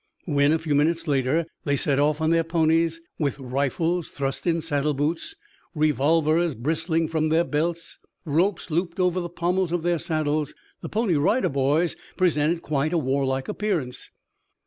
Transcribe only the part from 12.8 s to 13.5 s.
a warlike